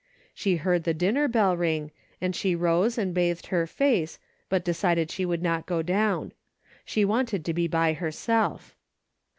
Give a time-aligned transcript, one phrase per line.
[0.33, 4.17] She heard the dinner bell ring, and she rose and bathed her face,
[4.49, 6.31] but decided she would not go down.
[6.83, 8.75] She wanted to be by herself.